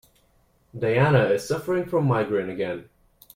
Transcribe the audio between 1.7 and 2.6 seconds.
from migraine